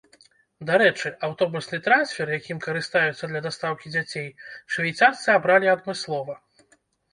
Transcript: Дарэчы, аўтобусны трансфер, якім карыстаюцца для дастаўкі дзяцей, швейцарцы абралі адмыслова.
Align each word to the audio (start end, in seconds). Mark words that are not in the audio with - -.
Дарэчы, 0.69 1.11
аўтобусны 1.27 1.77
трансфер, 1.87 2.31
якім 2.39 2.63
карыстаюцца 2.65 3.23
для 3.33 3.43
дастаўкі 3.49 3.93
дзяцей, 3.99 4.27
швейцарцы 4.79 5.33
абралі 5.39 5.73
адмыслова. 5.79 6.33